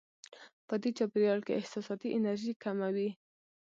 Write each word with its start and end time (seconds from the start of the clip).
په 0.67 0.75
دې 0.81 0.89
چاپېریال 0.97 1.39
کې 1.45 1.53
احساساتي 1.59 2.07
انرژي 2.17 2.53
کمه 2.63 2.89
وي. 2.95 3.09